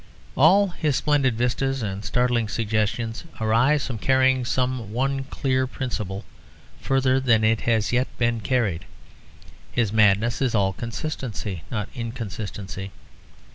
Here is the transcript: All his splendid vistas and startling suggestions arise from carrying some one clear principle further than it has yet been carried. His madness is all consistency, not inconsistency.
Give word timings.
All 0.35 0.69
his 0.69 0.95
splendid 0.95 1.37
vistas 1.37 1.83
and 1.83 2.03
startling 2.03 2.47
suggestions 2.49 3.23
arise 3.39 3.85
from 3.85 3.99
carrying 3.99 4.43
some 4.45 4.91
one 4.91 5.25
clear 5.25 5.67
principle 5.67 6.25
further 6.79 7.19
than 7.19 7.43
it 7.43 7.61
has 7.69 7.93
yet 7.93 8.07
been 8.17 8.39
carried. 8.41 8.85
His 9.71 9.93
madness 9.93 10.41
is 10.41 10.55
all 10.55 10.73
consistency, 10.73 11.61
not 11.69 11.87
inconsistency. 11.93 12.89